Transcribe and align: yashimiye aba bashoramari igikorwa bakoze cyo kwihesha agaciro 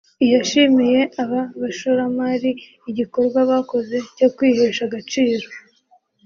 yashimiye 0.33 0.99
aba 1.21 1.41
bashoramari 1.61 2.51
igikorwa 2.89 3.39
bakoze 3.51 3.95
cyo 4.17 4.27
kwihesha 4.35 4.81
agaciro 4.87 5.47